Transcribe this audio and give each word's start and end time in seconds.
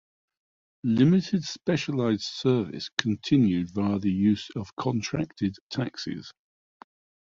Limited 0.83 1.43
specialized 1.43 2.23
service 2.23 2.89
continued 2.97 3.69
via 3.71 3.99
the 3.99 4.09
use 4.09 4.49
of 4.55 4.75
contracted 4.75 5.55
taxis. 5.69 6.33